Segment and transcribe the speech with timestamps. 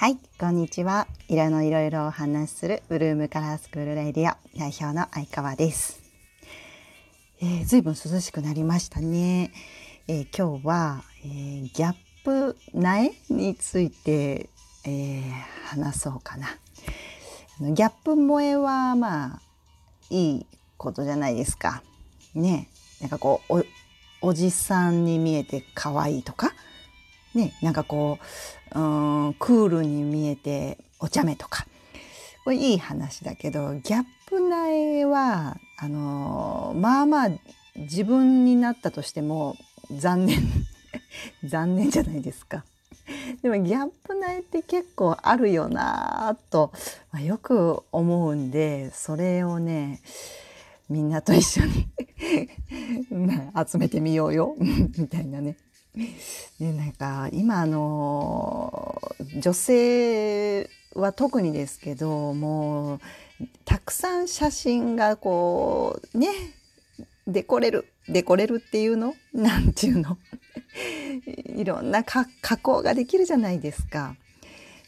[0.00, 1.06] はい、こんにちは。
[1.28, 6.00] 色のいろいろお話しするブルームカラースクールレディオ代表の相川です。
[7.42, 9.52] えー、ずいぶん涼しくなりましたね。
[10.08, 11.94] えー今日は、えーギャッ
[12.24, 14.48] プ苗について、
[14.86, 15.22] えー
[15.66, 16.46] 話そうかな。
[17.60, 19.40] あのギャップ萌えはまあ
[20.08, 20.46] いい
[20.78, 21.82] ことじゃないですか。
[22.34, 22.70] ね、
[23.02, 23.66] なんかこう
[24.22, 26.54] おじさんに見えて可愛いとか。
[27.32, 28.24] ね、なんかこう、
[28.74, 28.78] う
[29.30, 31.66] ん、クールに見えてお茶目とか。
[32.44, 37.30] これいい話だけど、ギャップ苗は、あのまあまあ
[37.76, 39.56] 自分になったとしても
[39.90, 40.40] 残念。
[41.44, 42.64] 残念じゃないですか。
[43.42, 46.72] でもギャップ苗って結構あるよなぁと、
[47.12, 50.00] まあよく思うんで、それをね、
[50.88, 51.88] みんなと一緒に
[53.70, 55.56] 集めてみようよみたいなね。
[55.94, 59.00] でなんか今の
[59.36, 63.00] 女性は特にですけどもう
[63.64, 66.28] たくさん写真がこうね
[67.26, 69.14] デコれるデコれるっていうの？
[69.32, 70.18] なんていうの？
[71.56, 72.26] いろんな加
[72.62, 74.16] 工ができるじゃないですか。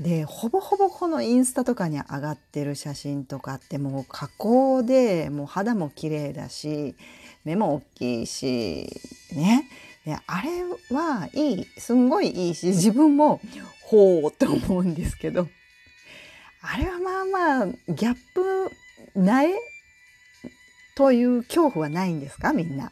[0.00, 6.96] でほぼほぼこのインスタとかに上がってる写真とかってもう加工でもう肌も綺麗だし
[7.44, 8.88] 目も大きいし
[9.32, 9.68] ね。
[10.04, 10.50] であれ
[10.94, 13.40] はいいすんごいいいし自分も
[13.82, 15.48] ほうって思うんですけど。
[16.66, 18.70] あれはまあまあギャップ
[19.14, 19.50] 苗
[20.96, 22.90] という恐怖はないんですかみんな。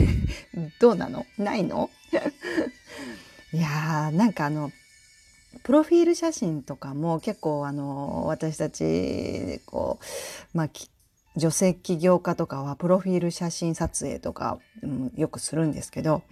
[0.80, 1.26] どうなの？
[1.36, 1.90] ないの？
[3.52, 4.72] いやーなんかあの
[5.62, 9.98] プロフィール写真とかも結構あの私たちこ
[10.54, 10.68] うまあ
[11.36, 16.22] 女性起業家とかはプロフィール写真撮影とか、うんよくするんですけど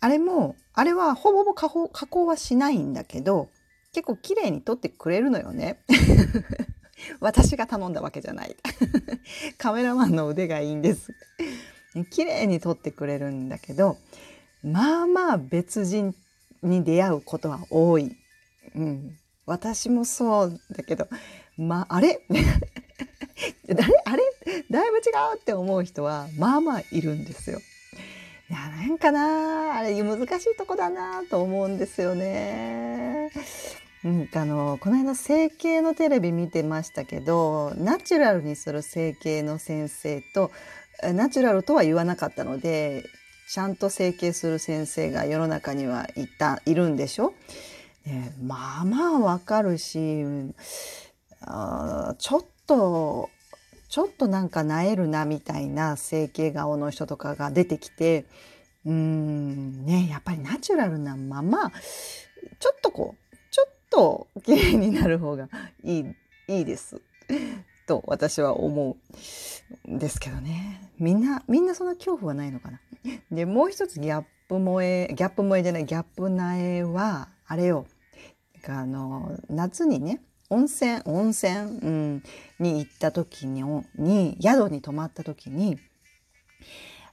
[0.00, 3.48] あれもあれはほぼほぼ加工加工はしないんだけど
[3.92, 5.78] 結構綺麗に撮ってくれるのよね。
[7.20, 8.56] 私が頼んだわけじゃない。
[9.58, 11.14] カメラマンの腕がいいんです。
[12.10, 13.96] 綺麗に撮ってくれるんだけど
[14.62, 16.14] まあまあ別人
[16.62, 18.16] に出会うことは多い。
[18.74, 19.16] うん、
[19.46, 21.08] 私もそうだけど
[21.56, 22.20] まああれ？
[23.68, 23.82] 誰？
[24.04, 24.22] あれ？
[24.76, 25.00] だいぶ違
[25.32, 27.60] うって思う人はまあまあいるんですよ。
[28.50, 33.30] いやなんかなあれ難しいとこだなと思うんですよね。
[34.04, 40.50] うん、あのこの間整形のテレビ見てましたけどナチュラルにする整形の先生と
[41.02, 43.04] えナチュラルとは言わなかったので
[43.48, 47.32] ちゃんと整形する先生が世の中にはいたいるんでしょ、
[48.04, 50.22] でまあまあわかるし
[51.40, 53.30] あーちょっと
[53.88, 58.26] ちょっとなんかなえるなみたいな整形顔の人とかが出てきて
[58.84, 65.48] うーんねやっぱりナチュラルなままちょっとこうちょっと綺麗になる方が
[65.82, 66.04] いい
[66.48, 67.00] いいです。
[67.86, 68.96] と私は思
[69.86, 70.90] うんですけどね。
[70.98, 72.80] みんなみんなその恐怖はないのかな。
[73.30, 77.86] でもう一つギャップ萌えギャップ萌えじゃないギャップ苗はあれよ。
[78.68, 80.20] あの夏にね
[80.50, 82.22] 温泉温泉、うん、
[82.58, 83.62] に行った時に
[83.96, 85.78] に宿に泊まった時に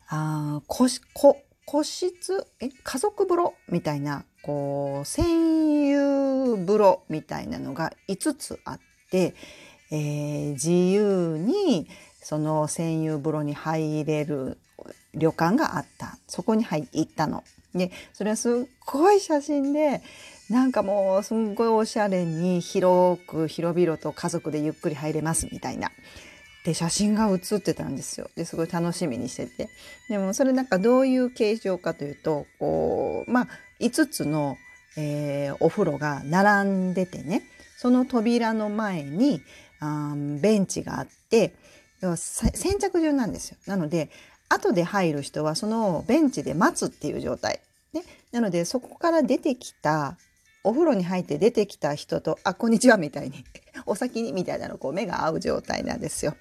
[0.07, 2.45] あ個室個個室？
[2.59, 8.79] え家族風呂みたいなこう専用風呂みたいなのが5つあっ
[9.09, 9.33] て、
[9.91, 11.87] えー自由に
[12.21, 14.57] その専用風呂に入れる
[15.13, 17.43] 旅館があったそこに入行ったの。
[17.73, 18.53] でそれはすっ
[18.85, 20.01] ごい写真で
[20.49, 25.91] なんかもうすんごいおしゃれに広く広々と家族でゆっくり入れますみたいな。
[26.65, 28.29] で写真が写ってたんですよ。
[28.35, 29.69] ですごい楽しみにしてて。
[30.09, 33.47] でもそれなんかどういう形状かというとこうまあ
[33.79, 34.57] 5つの、
[34.97, 37.43] えーお風呂が並んでてね
[37.77, 39.41] その扉の前に
[39.79, 41.53] あベンチがあって
[42.15, 43.57] 先着順なんですよ。
[43.65, 44.09] なので
[44.53, 47.59] 後で入る人はそのベンチで待つっていう状態。
[47.93, 50.17] ね、なのでそこから出てきた
[50.63, 53.43] お風呂に入って出てきた人と「あこんにちは」みたいに
[53.85, 56.35] 「お先に」みたいなのこう目が合う状態なんですよ。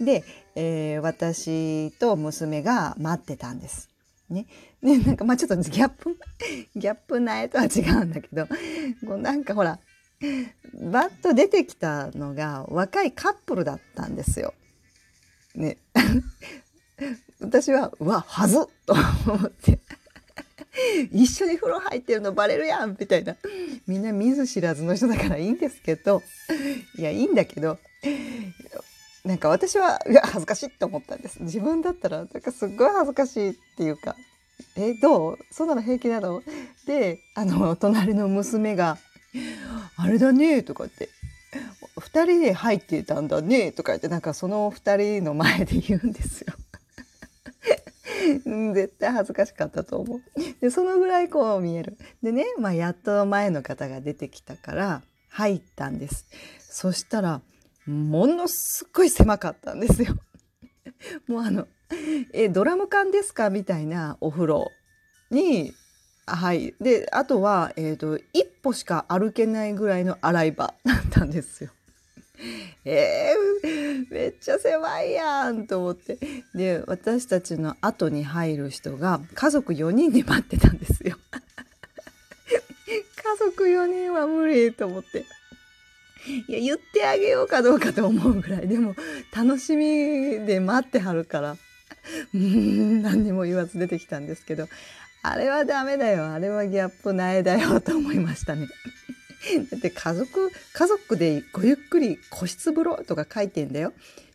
[0.00, 0.24] で、
[0.54, 3.90] えー私と娘が待ってたんです。
[4.30, 4.46] ね、
[4.82, 6.16] ねなんかまあちょっとギャップ
[6.76, 9.78] ギャップ苗とは違うんだけどこうなんかほら
[10.74, 14.54] バッと出てきたのが若いカップルだったんですよ。
[15.54, 15.78] ね
[17.40, 18.94] 私はうわはずと
[19.26, 19.78] 思って。
[21.12, 23.36] 一緒に風呂入ってるのバレるやんみたいな。
[23.86, 26.22] みんな見ず知らずの人だからいいんですけど。
[26.96, 27.78] いやいいんだけど。
[29.24, 31.42] なんか私はいや恥ずかしいって思ったんです。
[31.42, 34.16] 自分だったらなんかすっごい恥ずかしいっていうか
[34.76, 35.38] 「えどう？
[35.50, 36.42] そんなの平気なの?」
[36.86, 38.96] であの隣の娘が
[39.96, 41.10] 「あれだね」とかって
[41.98, 46.54] 「2人で入ってたんだね」とか言ってなんかその2人の前で言うんですよ。
[48.36, 50.20] 絶対恥ずかしかったと思う。
[50.60, 51.96] でそのぐらいこう見える。
[52.22, 56.26] でね、まあ、やっと前の方が出てきたから入ったんです。
[56.58, 57.40] そしたら
[57.86, 60.14] ものすっごい狭かったんですよ。
[61.26, 61.66] もうあの
[62.32, 64.70] 「えドラム缶ですか?」みたいなお風呂
[65.30, 65.72] に
[66.26, 71.70] はいであとは、えーと、一歩しか歩けないぐらいの洗い場だったんですよ。
[72.84, 76.18] えー、めっちゃ狭いやんと思って。
[76.54, 81.18] で私たちの後に入る人が家族4人で待ってたんですよ。
[82.88, 85.24] 家族4人は無理と思って。
[86.48, 88.68] いや言ってあげようかどうかと思うぐらい。
[88.68, 88.94] でも
[89.34, 91.56] 楽しみで待ってはるから。
[92.34, 94.68] うん何にも言わず出てきたんですけど。
[95.22, 96.30] あれはダメだよ。
[96.30, 98.68] あれはギャップないだよと思いましたね。
[99.70, 103.92] だって家族家族でごゆっくり個室風呂とか書いてんだよ。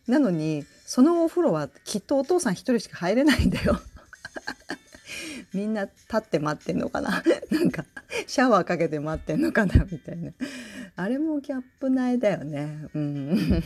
[0.08, 3.80] なのにそのお風呂はきっとお父さん一人しか入れないんだよ。
[5.54, 7.24] みんな立って待ってんのかな？
[7.52, 7.86] なんか
[8.28, 9.86] シャワーかけて待ってんのかな？
[9.90, 10.32] みたいな。
[10.96, 12.88] あれもギャップないだよね。
[12.94, 13.64] うん。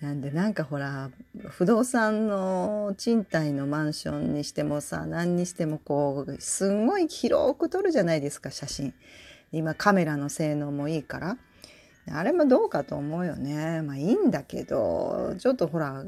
[0.00, 1.10] なんでなんかほら
[1.48, 8.94] 不動産の賃貸のマンションにしてもさ何にしてもこうすんごい広く撮るじゃないですか写真。
[9.58, 11.36] 今カメラの性能もいいから。
[12.12, 13.80] あれもどうかと思うよね。
[13.80, 16.04] まあいいんだけどちょっとほら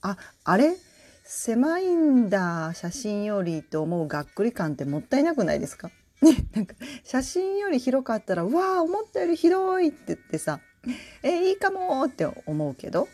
[0.00, 0.76] ああれ？
[1.24, 5.90] 狭いんだ写真よりと思うがっくり感ってもったいなくないですか？
[6.22, 10.60] ね、なんか写真より広かったら「うわあ思ったより広い」って言ってさ
[11.24, 13.08] 「えいいかも」って思うけど。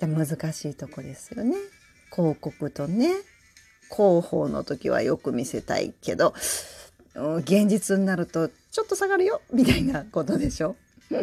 [0.00, 1.54] で難しいとこですよね。
[2.10, 3.12] 広告とね。
[3.94, 6.32] 広報の時はよく見せたいけど。
[7.14, 10.76] 現実になるとちょっと下がるよみたいなことでしょ？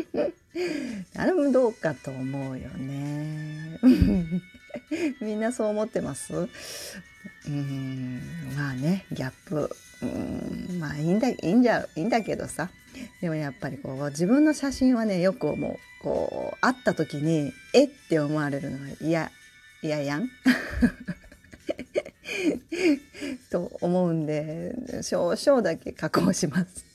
[1.16, 3.80] あれもどうかと思うよね。
[5.22, 6.34] みんなそう思ってます？
[7.48, 8.22] うん
[8.56, 9.69] まあねギャップ。
[10.01, 12.69] うんまあいいんだいいんじゃいいんだけどさ。
[13.22, 15.78] でもやっぱりこう自分の写真はねよく思う。
[16.04, 17.86] こう会った時にえ？
[17.86, 19.31] って思われるのは嫌
[19.81, 20.30] 嫌やん。
[23.50, 24.74] と思うんで
[25.04, 26.86] 少々だけ加工します。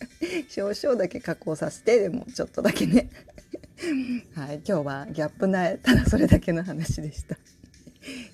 [0.48, 3.10] 少々だけ加工 させてでもちょっとだけね。
[4.34, 7.36] はい今日はギャップないただそれだけの話でした。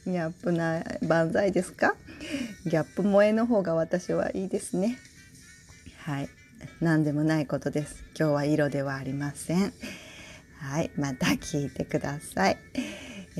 [0.07, 1.95] ギャップない万歳ですか？
[2.67, 4.99] ギャップ萌えの方が私はいいですね。
[5.99, 6.29] はい
[6.81, 8.05] 何でもないことです。
[8.19, 9.73] 今日は色ではありません。
[10.59, 12.59] はいまた聞いてください、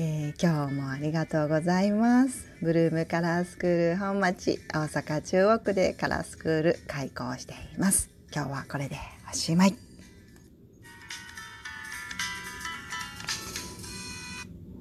[0.01, 2.49] えー、今日もありがとうございます。
[2.61, 8.09] ブルームカラースクール本町大阪中央区でカラースクール開校しています。
[8.33, 8.95] 今日はこれで
[9.29, 9.88] おしまい。